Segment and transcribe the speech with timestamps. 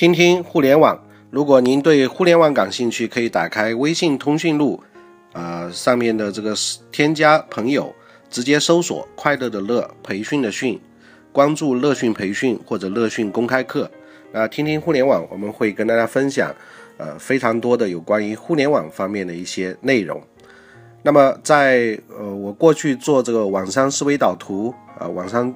[0.00, 0.98] 听听互联网。
[1.28, 4.82] 如果您对互联网感兴趣，可以打开微信通讯录，
[5.34, 6.54] 啊，上面的这个
[6.90, 7.94] 添加朋友，
[8.30, 10.80] 直接搜索“快乐的乐培训的训”，
[11.32, 13.90] 关注乐讯培训或者乐讯公开课。
[14.32, 16.50] 啊，听听互联网，我们会跟大家分享，
[16.96, 20.18] 呃，非常多的有关于互联网方面的一些内容。
[21.02, 25.54] 那么，在呃，我过去做这个网商思维导图啊，网商。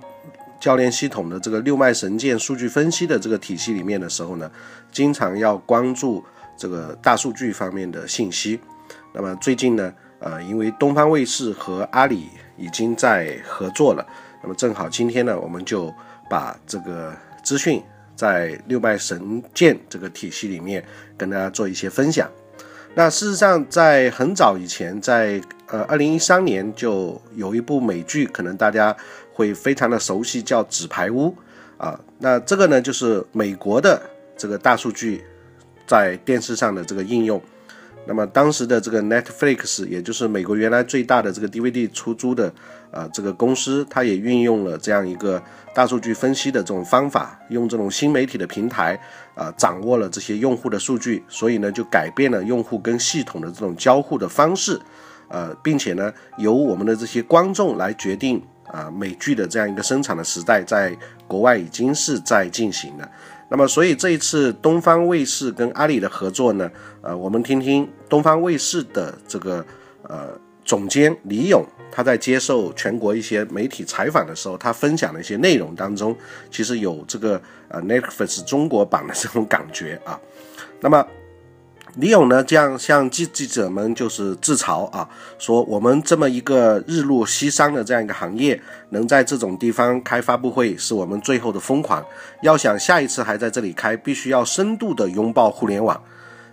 [0.65, 4.51] 教练系统的这个六脉神剑数据分析的这个体系里面的时候呢，
[4.91, 6.25] 经常要关注
[6.57, 8.59] 这个大数据方面的信息。
[9.12, 14.07] 那么最近呢，呃，因为东方卫视和阿里已经在合作了，
[14.43, 15.93] 那么正好今天呢，我们就
[16.30, 17.83] 把这个资讯
[18.16, 20.83] 在六脉神剑这个体系里面
[21.19, 22.27] 跟大家做一些分享。
[22.95, 25.38] 那事实上，在很早以前，在
[25.74, 28.96] 呃二零一三年就有一部美剧，可能大家。
[29.37, 31.27] 会非常的熟悉，叫《纸牌屋》
[31.84, 34.01] 啊，那这个呢就是美国的
[34.37, 35.24] 这个大数据
[35.88, 37.43] 在电视上的这个应用。
[38.07, 42.54] 那么当时的这个 Netflix，也就是美国原来最大的这个 DVD 出租的
[42.93, 45.43] 呃这个公司，它也运用了这样一个
[45.74, 48.96] 大数据分析的这种方法，用这种新媒体的平台
[49.34, 54.80] 啊，掌握了这些用户的数据，所以呢就改变了用户跟系统的这种交互的方式，
[55.35, 58.40] 呃，并且呢由我们的这些观众来决定。
[58.65, 60.96] 啊，美剧的这样一个生产的时代，在
[61.29, 63.09] 国外已经是在进行的。
[63.51, 66.69] 那么，所以这一次东方卫视跟阿里的合作呢，
[67.03, 69.65] 呃，我们听听东方卫视的这个
[70.09, 70.31] 呃
[70.65, 71.62] 总监李勇，
[71.93, 76.16] 他在接受全国一些媒体采访的时候，他分享的一些内容当中，
[76.50, 80.19] 其实有这个呃 Netflix 中国版的这种感觉啊。
[80.81, 81.06] 那么。
[81.97, 88.60] 李勇呢，这样向记记者们就是自嘲啊，说我们这么一个日落西山的这样一个行业，
[88.91, 92.04] 能在这种地方开发布会，是我们最后的疯狂。
[92.42, 96.00] 要想下一次还在这里开，必须要深度的拥抱互联网。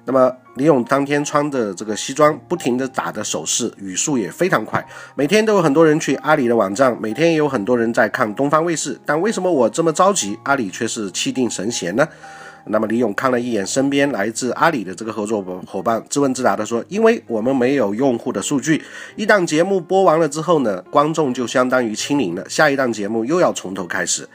[0.06, 4.86] 那么李勇当天穿着这个西装，不停的打的手势，语速也非常快。
[5.16, 9.00] 每天都有很多人去阿里的网站，每天也有很多人在看东方卫视。
[9.06, 12.08] 但为什么我这么着急，阿里却是气定神闲呢？
[12.66, 18.82] 那么李勇看了一眼身边来自阿里的这个合作伙伴，自问自答的说：“因为我们没有用户的数据，
[19.16, 24.28] 一档节目播完了之后呢，观众就相当于清零了，下一档节目又要从头开始。”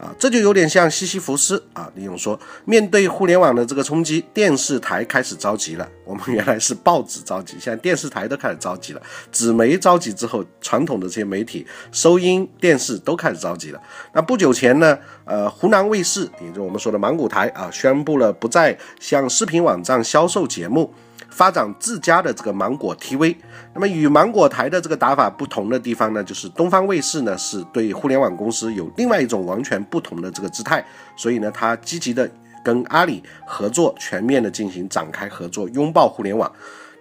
[0.00, 1.90] 啊，这就有点像西西弗斯啊。
[1.94, 5.86] 李勇说，面对互联网的这个冲击，电视台开始着急了。
[6.04, 9.02] 我们原来是报纸着急，现在电视台都开始着急了。
[9.30, 13.80] 纸媒着急之后，传统的这些媒体、收音电视都开始着急了。
[14.14, 20.92] 那不久前呢，呃，湖南卫视，也就是我们说的芒果台啊，宣布了不再向视频网站销售节目。
[21.30, 23.36] 发展自家的这个芒果 TV，
[23.72, 30.84] 那么与芒果台的这个打法不同的地方呢，就是东方卫视呢是对互联网公司有另外一种完全不同的这个姿态，
[31.16, 32.28] 所以呢，它积极的
[32.62, 36.50] 跟阿里合作，全面的进行展开合作，拥抱互联网。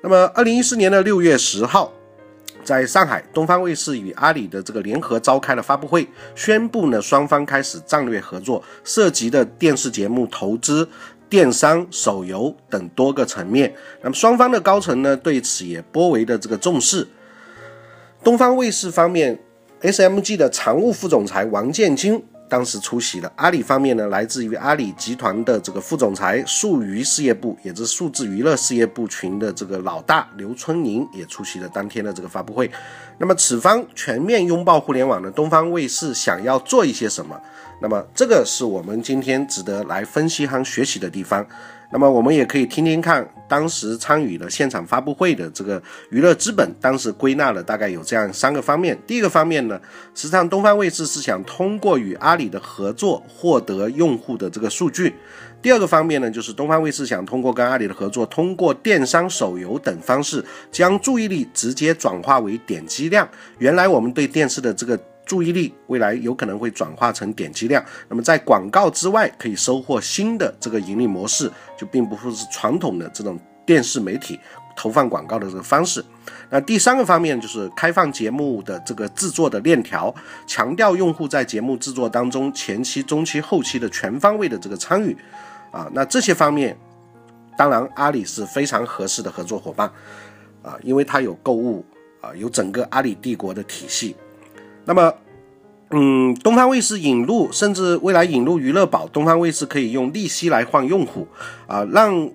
[0.02, 1.92] 那么，二零一四年的六月十号，
[2.64, 10.88] 在上海，东方卫视与阿里的这个联合召开了发布会，宣布呢双方开始战略合作，涉及的电视节目投资。
[11.30, 17.08] 电商、手游等多个层面，那么双方的高层呢对此也颇为的这个重视。
[18.24, 19.40] 东方卫视方面
[19.82, 23.32] ，SMG 的常务副总裁王建军当时出席了。
[23.36, 32.70] 阿里方面呢，来自于阿里集团的这个副总裁数娱事业部，也就是数字娱乐事业部群的这个老大刘春宁也出席了当天的这个发布会。
[33.20, 37.40] 那么此方全面拥抱互联网的东方卫视想要做一些什么？
[37.82, 41.46] 那么，这个是我们今天值得来分析和学习的地方。
[41.92, 48.96] 那么，我们也可以听听看，当时参与了现场发布会的这个娱乐资本，当时归纳了大概有这样三个方面。
[49.08, 49.80] 第一个方面呢，
[50.14, 55.16] 实际上东方卫视是想通过与阿里的合作获得用户的这个数据。
[55.64, 63.28] 第二个方面呢，就是东方卫视想通过跟阿里的合作，通过电商、手游等方式，将注意力直接转化为点击量。
[63.58, 64.98] 原来我们对电视的这个。
[65.30, 74.40] 注意力未来有可能会转化成点击量，那么在广告之外可以收获新的这个盈利模式，就并不是传统的这种电视媒体
[74.76, 76.04] 投放广告的这个方式。
[76.50, 80.12] 那第三个方面就是开放节目的这个制作的链条，
[80.48, 85.16] 强调用户在节目制作当中前期、中期、后期的全方位的这个参与
[85.70, 85.88] 啊。
[85.94, 86.75] 那这些方面，
[87.56, 89.88] 当然阿里是非常合适的合作伙伴
[90.64, 91.86] 啊，因为它有购物
[92.20, 94.16] 啊，有整个阿里帝国的体系。
[94.89, 95.13] 那么，
[95.91, 101.27] 嗯，东方卫视引入，甚至未来引入娱乐宝，东方卫视可以用利息来换用户，
[101.68, 102.27] 啊，让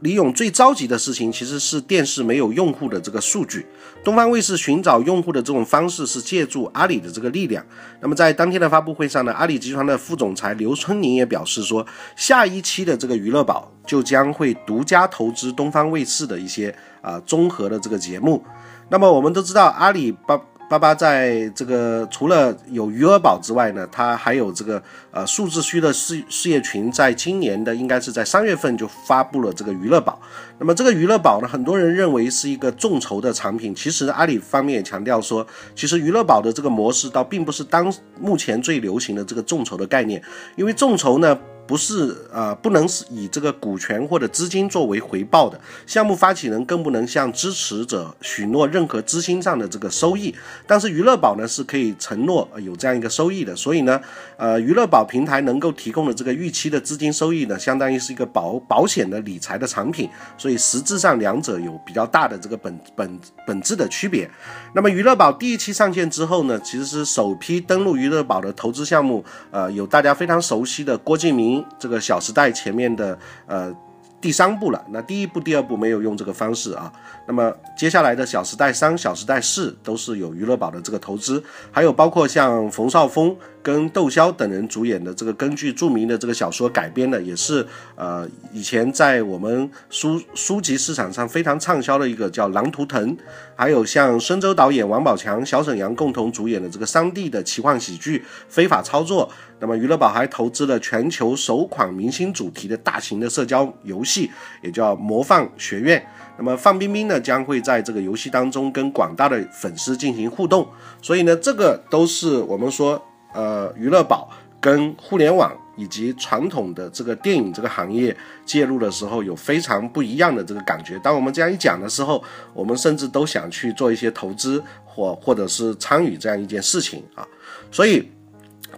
[0.00, 3.64] 李勇最着急的事情其实是电视没有用户的这个数据。
[4.04, 7.64] 东方卫视寻找用户的这种方式是借助阿里的这个力量。
[8.02, 18.44] 那么在当天的发布会上呢，阿里集团的副总裁刘春宁也表示说，下一期的这个娱乐宝就将会独家投资东方卫视的一些啊综合的这个节目。
[18.90, 20.38] 那么我们都知道阿里巴。
[20.68, 30.18] 巴巴在这个除了有余额宝之外呢，它还有这个呃数字虚的事事业群，在今年的应该是在三月份就发布了这个娱乐宝。
[30.58, 40.22] 那么这个娱乐宝呢，很多人认为是一个众筹的产品，其实阿里方面也强调说，其实娱乐宝的这个模式倒并不是当目前最流行的这个众筹的概念，
[40.56, 41.38] 因为众筹呢。
[41.66, 50.34] 不是呃，不能是以这个股权或者资金作为回报的项目发起人，更不能向支持者许诺任何资金上的这个收益。
[50.66, 54.00] 但是娱乐宝呢是可以承诺有这样一个收益的，所以呢，
[54.36, 64.28] 呃，娱乐宝平台能够提供的这个预期的资金收益呢，相当于是一个保保险的理财的产品，所以实质上两者有比较大的这个本本本质的区别。
[64.74, 71.51] 那么娱乐宝第一期上线之后呢，其实是首批登陆娱乐宝的投资项目，呃，有大家非常熟悉的郭敬明。
[71.78, 73.74] 这个《小时代》前面的呃
[74.22, 76.90] 第三部了，那第一部、第二部没有用这个方式啊。
[77.26, 83.36] 那么接下来的《小时代三》《小时代四》都是有娱乐宝的这个投资，还有包括像冯绍峰。
[83.64, 87.64] 跟窦骁等人主演的这个根据著名的这个小说改编的，也是
[87.94, 93.16] 呃以前在我们书书籍市场上非常畅销的一个叫《狼图腾》，
[93.54, 99.28] 还有像深州导演王宝强、小沈阳共同主演的这个三 D 的奇幻喜剧《非法操作》。
[99.60, 104.30] 那么娱乐宝还投资了全球首款明星主题的大型的社交游戏，戏
[104.62, 105.98] 也叫《魔放学院》。
[106.38, 110.66] 那么范冰冰呢将会在这个游戏当中跟广大的粉丝进行互动，
[111.00, 113.00] 所以呢这个都是我们说。
[113.34, 114.28] 呃，娱乐宝
[114.60, 118.14] 跟互联网以及传统的这个电影这个行业
[118.44, 120.98] 介入的时候，有非常不一样的这个感觉。
[120.98, 122.22] 当我们这样一讲的时候，
[122.52, 127.26] 我们甚至都想去做一些投资或或者是参与这样一件事情啊。
[127.70, 128.06] 所以，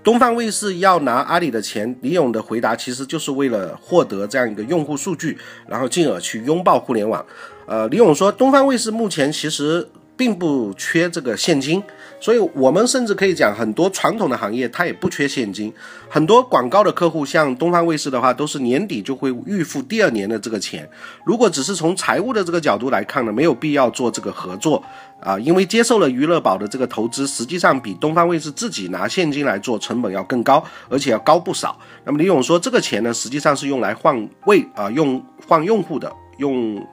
[0.05, 5.37] 东方卫视要拿阿里的钱，李勇的回答其实就是为了获得这样一个用户数据，
[5.67, 7.25] 然后进而去拥抱互联网。
[7.67, 9.89] 呃，李勇说，东方卫视目前其实。
[10.16, 11.82] 并不缺这个现金，
[12.20, 15.72] 所以我们甚至可以讲，很多传统的行业它也不缺现金。
[16.08, 20.88] 很多广告的客户，像东方卫视的话，都是年底就会预付第二年的这个钱。
[21.25, 24.81] 如果只是从财务的这个角度来看呢，没有必要做这个合作
[25.20, 31.76] 啊，因为接受了娱乐宝的这个投资，实际上比东方卫视自己拿现金来做成本要更高，而且要高不少。
[32.05, 36.87] 那么李勇说，这个钱呢，实际上是用来换未啊用换用户的，用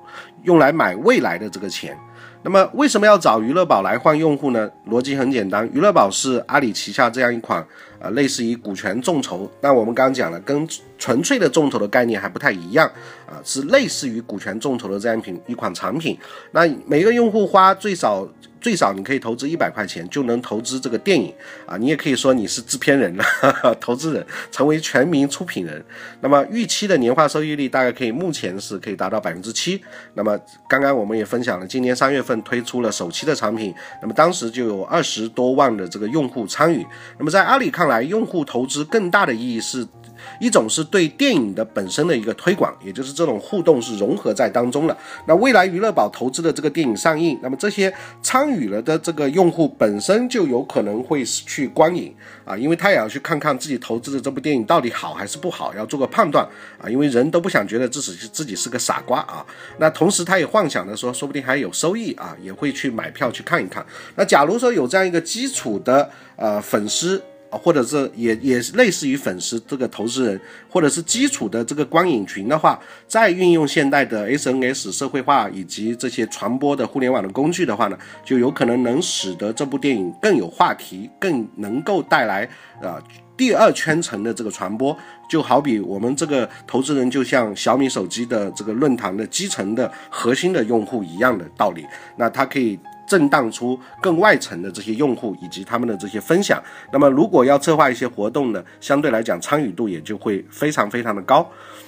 [0.43, 1.95] 用来买未来的这个钱。
[2.43, 4.69] 那么为什么要找娱乐宝来换用户呢？
[4.89, 7.65] 逻辑很简单，娱乐宝是阿里旗下这样一款
[8.01, 10.67] 啊类似于股权众筹，那我们刚刚讲了，跟
[10.97, 12.89] 纯粹的众筹的概念还不太一样
[13.27, 16.17] 啊，是类似于股权众筹的这样品一款产品。
[16.51, 18.27] 那每个用户花最少。
[18.61, 21.33] 最少你可以投资一百块钱就能投资这个电影
[21.65, 23.25] 啊，你也可以说你是制片人了，
[23.81, 25.83] 投资人成为全民出品人。
[26.21, 29.83] 那么预期的年化收益率大概可以，目前是可以达到百分之七。
[30.13, 36.85] 那么刚刚我们也分享了，今年三月份推出了首期的产品，那么当时就有二十多万的这个用户参与。
[37.17, 39.87] 那么在阿里看来，用户投资更大的意义是。
[40.39, 44.97] 一种是对电影的本身的一个推广，也就是这种互动是融合在当中了。
[45.27, 52.13] 那未来娱乐宝投资的这个电影上映，那么这些参与了的这个用户本身就有可能会去观影
[52.45, 56.47] 啊，因为他也要去看看自己投资的这部电影到底好还是不好，要做个判断
[56.77, 56.89] 啊。
[56.89, 59.45] 因为人都不想觉得自己自己是个傻瓜啊。
[59.77, 63.85] 那同时他也幻想着说，说不定还有收益啊，也会去买票去看一看。
[64.15, 67.21] 那假如说有这样一个基础的呃粉丝。
[67.51, 82.47] 或者是也也类似于粉丝这个投资人，或者是基础的这个观影群的话，再运用现代的 SNS 社会化以及这些传播的互联网的工具的话呢，就有可能能使得这部电影更有话题，更能够带来
[82.81, 82.97] 啊
[83.35, 84.97] 第二圈层的这个传播。
[85.29, 91.85] 就好比我们这个投资人，就像小米手机的这个论坛的基层的核心的用户一样的道理，
[92.17, 92.79] 那它可以。
[93.11, 96.63] 震荡出更外层的这些用户以及他们的这些分享，
[96.93, 101.45] 那么如果要策划一些活动呢，相对来讲参与度也就会非常非常的高。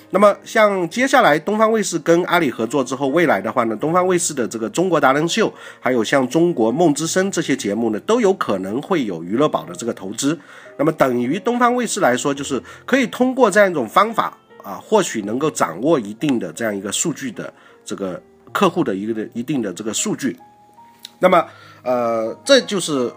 [0.10, 10.38] 那么像接下来东方卫视跟阿里合作之后，未来的话呢，东方卫视的这个中国达人秀，还有像中国梦之声这些节目呢，都有可能会有娱乐宝的这个投资。
[10.77, 17.51] 那么等于东方卫视来说，就是可以通过这样一种方法啊，或许能够掌握一定的这样一个数据的
[17.86, 20.38] 这个客户的一个的一定的这个数据。
[21.24, 21.48] 那么，
[21.84, 23.10] 呃，这就是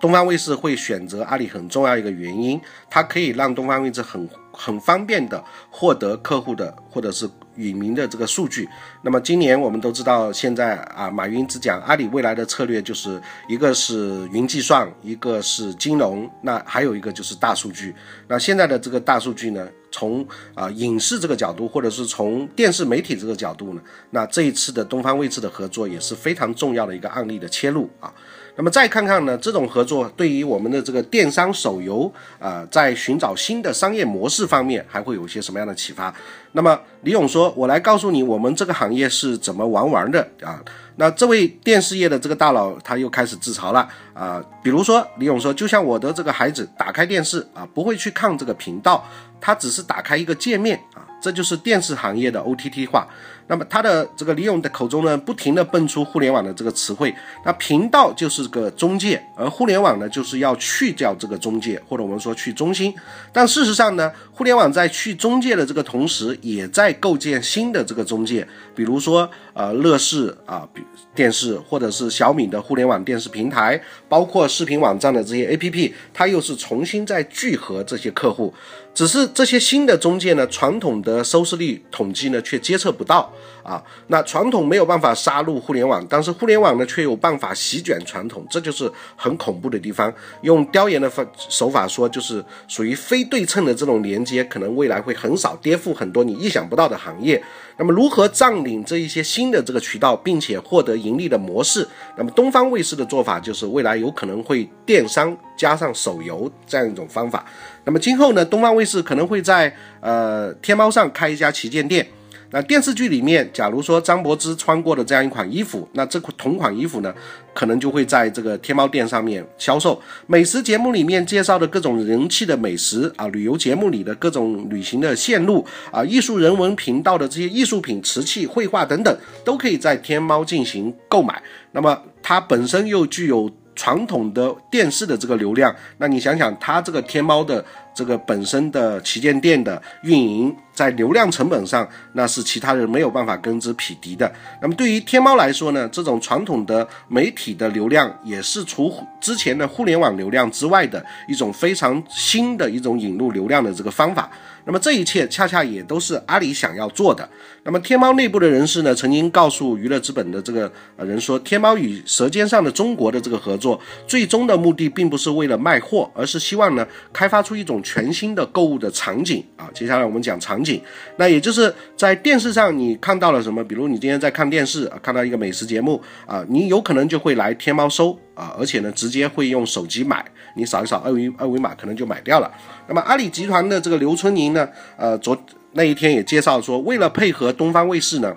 [0.00, 2.60] 东方卫视会选择阿里很重要一个原因，
[2.90, 8.68] 它可以让东方卫视很很方便的获得客户的或者是域名的这个数据。
[9.02, 17.94] 那么今年我们都知道，现在啊，马云只讲阿里未来的策略就是一个是云计算，一个是金融，那还有一个就是大数据。
[18.28, 28.12] 那现在的这个大数据呢，从啊影视这个角度，或者是从电视媒体这个角度呢，那这一次的东方卫视的合作也是非常重要的一个案例的切入啊。
[28.56, 36.14] 那么再看看呢，这种合作对于我们的这个电商手游啊，在寻找新的商业模式方面，还会有一些什么样的启发？
[36.52, 40.60] 那么李勇说：“我来告诉你，我们这个行业是怎么玩玩的啊。”
[40.96, 49.02] 那这位电视业的这个大佬他又开始自嘲了啊，比如说李勇说：“就像我的这个孩子打开电视啊，不会去看这个频道，
[49.40, 53.08] 他只是打开一个界面啊，这就是电视行业的 OTT 化。”
[53.50, 57.12] 那么他的这个李勇的口中呢，不停的蹦出互联网的这个词汇。
[57.44, 62.94] 那频道就是个中介，而互联网呢，就是要去掉这个中介，或者我们说去中心。
[63.32, 70.68] 但事实上呢，互联网在去中介的这个同时，也在构建新的这个中介，比如说呃乐视啊
[71.12, 78.54] 电视，或者是小米的互联网电视平台，包括视频网站的这些 APP，它又是重新在聚合这些客户。
[78.92, 83.32] 只是这些新的中介呢，传统的收视率统计呢却监测不到
[83.62, 83.82] 啊。
[84.08, 90.12] 那传统没有办法杀入互联网，但是互联网呢却有办法席卷传统，这就是很恐怖的地方。
[90.42, 97.42] 用雕研的方手法说，就是属于非对称的这种连接，可能未来会很少颠覆很多你意想不到的行业。
[97.78, 101.88] 那么如何占领这一些新的这个渠道，并且获得盈利的模式？
[102.18, 107.46] 那么东方卫视的做法就是未来有可能会电商加上手游这样一种方法。
[107.84, 112.06] 那么今后呢，东方卫视可能会在呃天猫上开一家旗舰店。
[112.52, 117.14] 那电视剧里面，假如说张柏芝穿过的这样一款衣服，那这款同款衣服呢，
[117.54, 120.02] 可能就会在这个天猫店上面销售。
[120.26, 131.40] 美食节目里面介绍的各种人气的美食啊，旅游节目里的各种旅行的线路啊，艺术人文频道的这些艺术品、瓷器、绘画等等，都可以在天猫进行购买。
[131.70, 133.48] 那么它本身又具有
[133.80, 137.64] 传统的电视的这个流量，那你想想，它这个天猫的。
[137.92, 144.32] 这个本身的旗舰店的运营，在流量成本上，那是其他人没有办法跟之匹敌的。
[144.62, 154.30] 那么对于天猫来说呢，这种传统的媒体的流量，也是除之前的互联网流量之外的一种非常新的一种引入流量的这个方法。
[154.70, 157.28] 那么这一切恰恰也都是阿里想要做的。
[157.64, 167.80] 那么天猫内部的人士呢，曾经告诉娱乐资本的这个人说，天猫与《舌尖上的中国》的这个合作，最终的目的并不是为了卖货，而是希望呢，开发出一种。
[167.82, 170.80] 全新的购物的场景啊，接下来我们讲场景，
[171.16, 173.64] 那也就是在电视上你看到了什么？
[173.64, 180.24] 比如你今天在看电视啊，看到一个美食节目啊，你有可能就会来天猫搜啊，而且呢，直接会用手机买，
[180.56, 182.50] 你扫一扫二维二维码，可能就买掉了。
[182.88, 184.66] 那么阿里集团的这个刘春宁呢，
[184.96, 185.38] 呃，昨
[185.72, 188.34] 那一天也介绍说，为了配合东方卫视呢，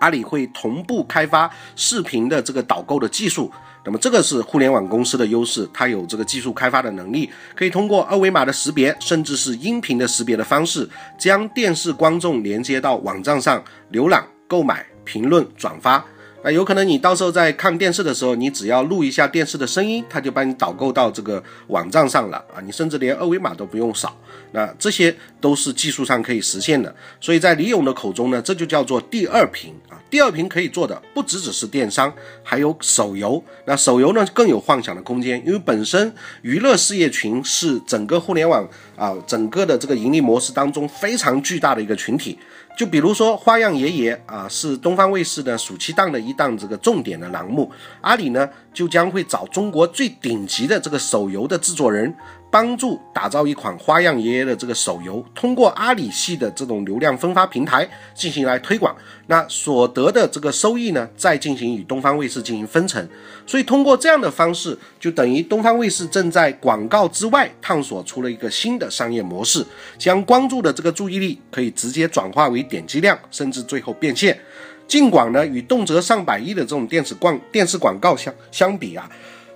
[0.00, 3.50] 阿里会同步开发视频的这个导购的技术。
[3.86, 10.88] 那么这个是互联网公司的优势，它有这个技术开发的能力，可以通过二维码的识别，甚至是音频的识别的方式，
[11.18, 13.62] 将电视观众连接到网站上
[13.92, 16.04] 浏览、购买、评论、转发。
[16.44, 22.60] 那有可能你到时候在看电视的时候，你只要录一下电视的声音，它就帮你导购到这个网站上了啊！
[22.62, 24.14] 你甚至连二维码都不用扫。
[24.52, 26.94] 那这些都是技术上可以实现的。
[27.18, 29.96] 所以在李勇的口中呢，这就叫做第二屏啊！
[30.10, 33.42] 第二屏可以做的不只只是电商，还有手游。
[33.64, 42.38] 那手游呢更有幻想的空间，因为本身娱乐事业群是整个互联网啊整个的这个盈利模式当中非常巨大的一个群体。
[42.76, 52.14] 就比如说《花样爷爷》啊，是东方卫视的暑期档的一档这个重点的栏目，阿里呢就将会找中国最顶级的这个手游的制作人。
[52.54, 57.84] 帮助打造一款花样爷爷的这个手游，通过阿里系的这种流量分发平台
[58.14, 58.94] 进行来推广，
[59.26, 63.04] 那所得的这个收益呢，再进行与东方卫视进行分成。
[63.44, 69.66] 所以通过这样的方式，就等于东方卫视正在广告之外探索出了一个新的商业模式，
[69.98, 74.38] 将关注的这个注意力可以直接转化为点击量，甚至最后变现。
[74.86, 79.10] 尽管呢，与动辄上百亿的这种电视广电视广告相相比啊。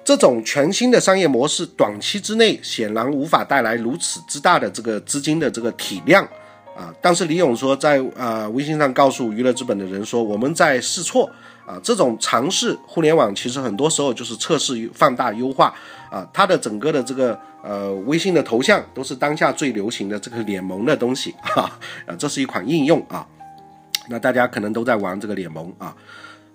[0.09, 6.27] 这种全新的商业模式，短期之内显然无法带来如此之大的这个资金的这个体量
[6.75, 6.91] 啊。
[7.03, 11.31] 但是李勇说，在呃微信上告诉娱乐资本的人说，我们在试错
[11.67, 11.79] 啊。
[11.83, 15.75] 这种尝试互联网其实很多时候就是测试、放大、优化
[16.11, 16.27] 啊。
[16.33, 21.71] 它的整个的这个呃微信的头像都是当下最流行的这个脸萌的东西哈
[22.07, 22.17] 啊。
[22.19, 23.27] 这是一款应用啊。
[24.09, 25.95] 那大家可能都在玩这个脸萌啊。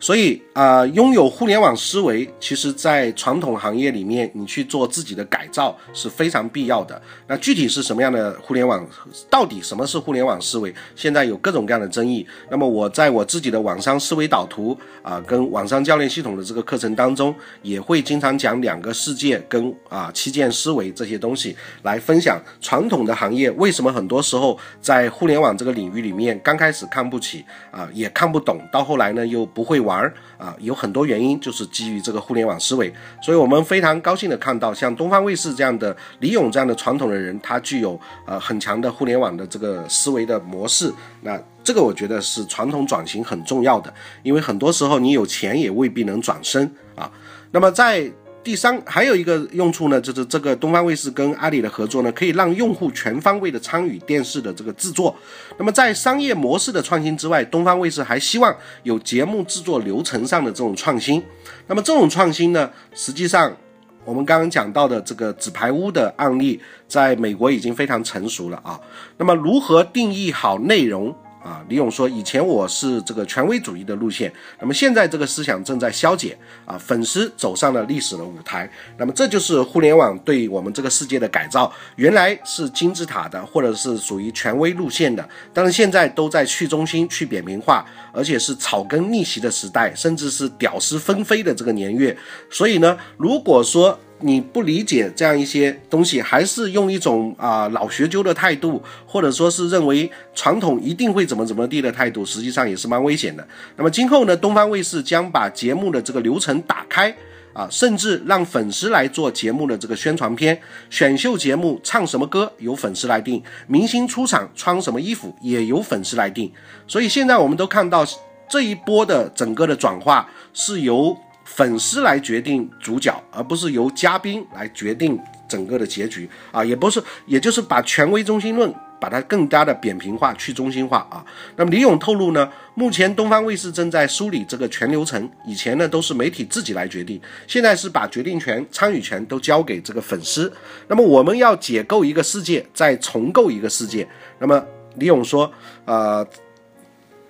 [0.04, 7.02] 所以啊，拥有互联网思维，其实在传统行业里面，你去做自己的改造是非常必要的。
[7.26, 8.86] 那具体是什么样的互联网？
[9.30, 10.76] 到底什么是互联网思维？
[10.94, 12.28] 现在有各种各样的争议。
[12.52, 29.93] 那么我在我自己的网商思维导图啊，跟网商教练系统的这个课程当中，也会经常讲两个世界跟啊七件思维这些东西来分享传统的行业为什么很多时候在互联网这个领域里面刚开始看不起啊，也看不懂，到后来呢又不会玩。
[29.94, 40.92] 而啊，有很多原因，就是基于这个互联网思维，所以我们非常高兴的看到，像东方卫视这样的李勇这样的传统的人，他具有呃很强的互联网的这个思维的模式。
[41.22, 47.10] 那这个我觉得是传统转型很重要的，因为很多时候你有钱也未必能转身啊。
[47.52, 48.12] 那么在
[48.44, 55.16] 第三还有一个用处呢，就是这个东方卫视跟阿里的合作呢，可以让用户全方位的参与电视的这个制作。
[55.58, 61.24] 那么在商业模式的创新之外，东方卫视还希望有节目制作流程上的这种创新。
[61.68, 63.56] 那么这种创新呢，实际上
[64.04, 68.78] 我们刚刚讲到的这个纸牌屋的案例，在美国已经非常成熟了啊。
[69.18, 71.16] 那么如何定义好内容？
[71.44, 74.32] 啊，李勇说，以前我是这个权威主义的路线，
[74.62, 92.18] 那么现在这个思想正在消解啊，粉丝走上了历史的舞台，那么这就是互联网对我们这个世界的改造，原来是金字塔的，或者是属于权威路线的，但是现在都在去中心、去扁平化，而且是草根逆袭的时代，甚至是屌丝纷飞的这个年月，
[92.50, 94.00] 所以呢，如果说。
[94.24, 103.46] 你不理解这样一些东西，还是用一种啊老学究的态度，或者说是认为传统一定会怎么怎么地的态度，实际上也是蛮危险的。
[103.76, 107.14] 那么今后呢，东方卫视将把节目的这个流程打开
[107.52, 110.58] 啊，甚至让粉丝来做节目的这个宣传片、
[110.90, 116.50] 选秀节目，唱什么歌由粉丝来定，明星出场穿什么衣服也由粉丝来定。
[116.88, 118.06] 所以现在我们都看到
[118.48, 121.18] 这一波的整个的转化是由。
[121.46, 131.24] 粉丝来决定主角，而不是由嘉宾来决定整个的结局啊，也不是，也就是把权威中心论把它更加的扁平化、去中心化啊。
[131.56, 140.52] 那么李勇透露呢，目前东方卫视正在梳理这个全流程，以前呢都是媒体自己来决定，现在是把决定权、参与权都交给这个粉丝。
[140.88, 144.08] 那么我们要解构一个世界，再重构一个世界。
[144.40, 144.64] 那么
[144.96, 145.52] 李勇说，
[145.86, 146.26] 呃。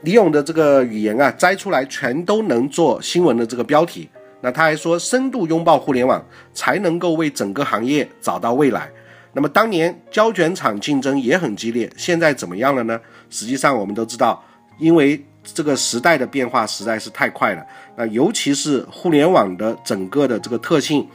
[0.03, 4.09] 李勇的这个语言啊，摘出来全都能做新闻的这个标题。
[4.41, 6.23] 那他还说，深度拥抱互联网，
[6.53, 8.89] 才能够为整个行业找到未来。
[9.31, 12.99] 那么当年胶卷厂竞争也很激烈，现在怎么样了呢？
[13.29, 14.43] 实际上我们都知道，
[14.77, 17.65] 因为这个时代的变化实在是太快了。
[17.95, 21.07] 那尤其是互联网的整个的这个特性，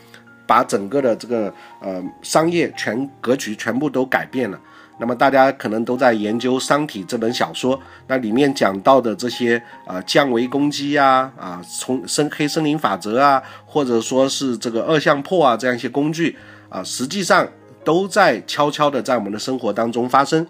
[0.47, 4.59] 把整个的这个呃商业全格局全部都改变了。
[5.01, 16.37] 那么大家可能都在研究《商体》这本小说，那里面讲到的这些啊降维攻击呀，啊从深黑森林法则啊，或者说是这个二向破啊这样一些工具
[16.69, 17.47] 啊，实际上
[17.85, 20.47] 都在悄悄的在我们的生活当中发生。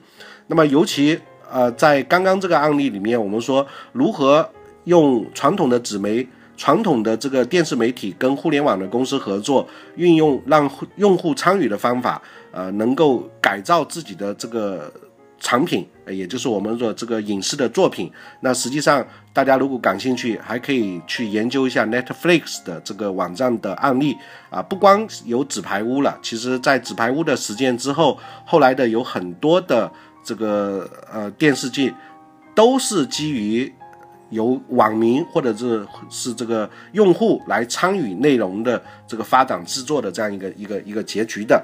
[0.47, 4.51] 那么尤其呃在刚刚这个案例里面，我们说如何
[4.85, 6.27] 用传统的纸媒、
[6.59, 9.67] 传统的这个电视媒体跟互联网的公司合作，
[9.97, 12.21] 运用让用户参与的方法。
[12.51, 14.91] 呃，能够改造自己的这个
[15.39, 18.11] 产品，也就是我们说这个影视的作品。
[18.41, 24.17] 那实际上，大家如果感兴趣，还可以去研究一下 Netflix 的这个网站的案例
[24.49, 24.63] 啊。
[24.63, 29.93] 不光有纸牌屋了，其实在纸牌屋的实践之后，后来的有很多的
[30.25, 31.95] 这个呃电视剧，
[32.55, 33.71] 都是基于
[34.31, 41.63] 由网民或者是是这个用户来参与内容的这个发展制作的这样一个一个一个结局的。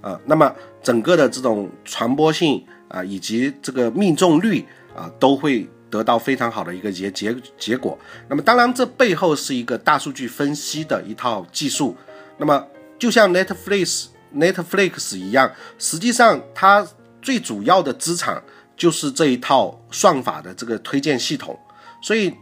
[0.00, 7.96] 啊，那么整个的这种传播性啊，以及这个命中率啊，都会得到非常好的一个结结结果。
[8.28, 11.96] 那么当然，这背后是一个大数据分析的一套技术。
[12.36, 12.66] 那么
[12.98, 16.84] 就像 Netflix Netflix 一样，实际上它
[17.20, 18.42] 最主要的资产
[18.82, 21.56] 就是这一套算法的这个推荐系统，
[22.00, 22.34] 所以。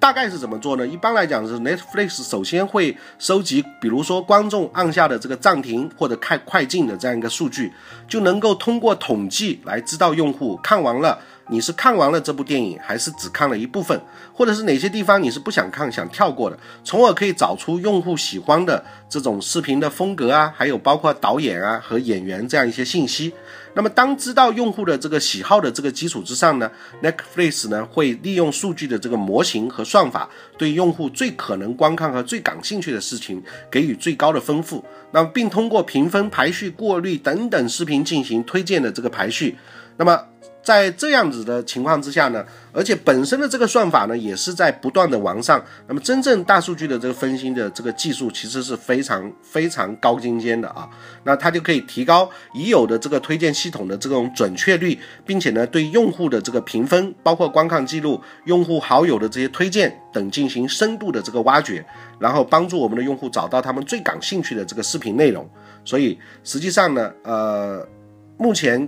[0.00, 0.86] 大概是怎么做呢？
[0.86, 7.72] 一般来讲是 Netflix 首先会收集，比如说观众按下的这个暂停或者看快进的这样一个数据，
[8.06, 11.18] 就能够通过统计来知道用户看完了。
[11.50, 14.00] 你是看完了这部电影，还是只看了一部分，
[14.32, 23.32] 或者是哪些地方你是不想看、想跳过的，从而可以找出用户喜欢的这种视频的风格啊，还有包括导演啊和演员这样一些信息。
[23.74, 26.68] 那么当知道用户的这个喜好的这个基础之上呢
[27.00, 34.84] ，Netflix 呢会利用数据的这个模型和算法，对用户最可能观看和最感兴趣的事情给予最高的丰富。
[35.12, 39.56] 那么并通过评分、排序、过滤等等视频进行推荐的这个排序。
[39.96, 40.20] 那么
[40.68, 45.58] 在这样子的情况之下呢，而且本身的这个算法呢也是在不断的完善。
[45.86, 50.86] 那么真正大数据的这个分析的这个技术其实是非常非常高精尖的啊。
[51.24, 61.82] 那它就可以提高已有的这个推荐系统的这种准确率，并且呢对用户的这个评分，包括观看记录、用户好友的这些推荐等进行深度的这个挖掘，
[62.18, 65.48] 然后帮助我们的用户找到他们最感兴趣的这个视频内容。
[65.82, 67.88] 所以实际上呢，呃，
[68.36, 68.86] 目前。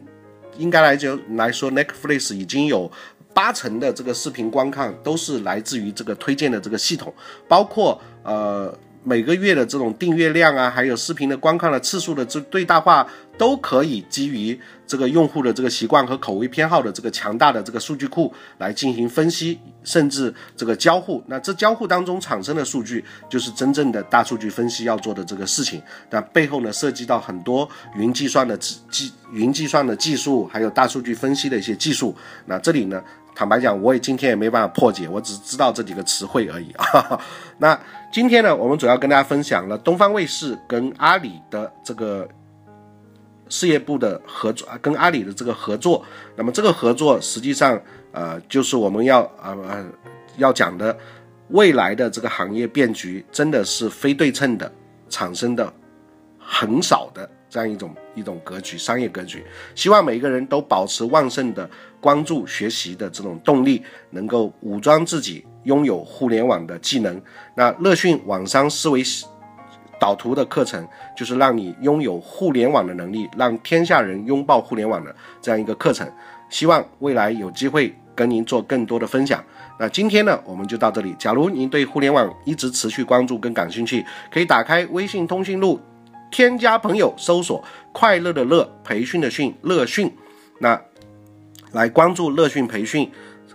[0.58, 2.90] 应该来就来说，Netflix 已经有
[3.32, 7.12] 八成的这个视频观看都是来自于这个推荐的这个系统，
[7.48, 13.06] 包括呃每个月的这种订阅量啊，还有视频的观看的次数的这最大化。
[13.40, 21.22] 都可以基于这个用户的这个习惯和口味偏好的这个强大的这个数据库来进行分析，甚至这个交互。
[21.28, 25.80] 那这交互当中产生的数据，就是真正的大数据分析要做的这个事情。
[26.10, 32.12] 那背后呢，涉及到很多云计算的技、云计算的技术，还有大数据分析的一些技术。
[32.46, 33.00] 那这里呢，
[33.32, 37.20] 坦白讲，我也今天也没办法破解，我只知道这几个词汇而已啊。
[37.58, 37.80] 那
[38.12, 42.28] 今天呢，我们主要跟大家分享了东方卫视跟阿里的这个。
[43.50, 46.02] 事业部的合作啊，跟阿里的这个合作，
[46.36, 47.78] 那么这个合作实际上，
[48.12, 49.84] 呃，就是我们要啊呃
[50.38, 50.96] 要讲的
[51.48, 54.72] 未来的这个行业变局，真的是非对称的
[55.08, 55.70] 产生的
[56.38, 59.44] 很少的这样一种一种格局，商业格局。
[59.74, 61.68] 希望每一个人都保持旺盛的
[62.00, 67.20] 关注学习的这种动力，能够武装自己，拥有互联网的技能。
[67.56, 69.02] 那乐讯网商思维。
[70.00, 70.84] 导图的课程
[71.14, 76.10] 就是让你拥有互联网的能力，让天下人拥抱互联网的这样一个课程。
[76.48, 79.44] 希望未来有机会跟您做更多的分享。
[79.78, 81.14] 那今天呢，我们就到这里。
[81.16, 85.78] 假如您对互联网一直持续关注跟感兴趣，可以打开微信通讯录，
[86.30, 90.12] 添加朋友，搜索“快乐的乐培训的训乐讯”，
[90.58, 90.80] 那
[91.70, 93.08] 来关注乐讯培训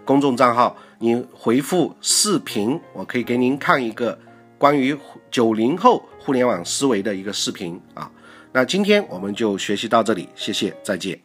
[0.06, 0.78] 公众账号。
[1.00, 4.18] 您回复“视频”，我可以给您看一个
[4.58, 4.98] 关于
[5.30, 6.02] 九零后。
[6.26, 8.10] 互联网思维的一个视频啊，
[8.52, 11.25] 那今天我们就学习到这里，谢谢，再见。